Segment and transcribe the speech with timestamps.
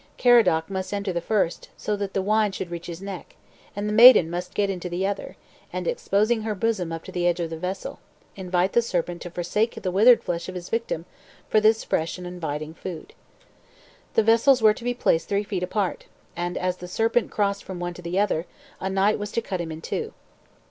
[0.17, 3.35] Caradoc must enter the first, so that the wine should reach his neck,
[3.75, 5.37] and the maiden must get into the other,
[5.71, 7.99] and, exposing her bosom upon the edge of the vessel,
[8.35, 11.05] invite the serpent to forsake the withered flesh of his victim
[11.49, 13.13] for this fresh and inviting food.
[14.15, 16.05] The vessels were to be placed three feet apart,
[16.35, 18.47] and as the serpent crossed from one to the other.
[18.79, 20.13] a knight was to cut him in two.